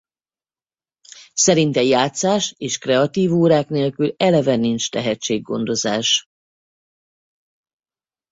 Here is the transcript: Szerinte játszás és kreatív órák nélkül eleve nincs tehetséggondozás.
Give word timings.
Szerinte 1.33 1.81
játszás 1.81 2.53
és 2.57 2.77
kreatív 2.77 3.33
órák 3.33 3.69
nélkül 3.69 4.13
eleve 4.17 4.55
nincs 4.55 4.89
tehetséggondozás. 4.91 6.25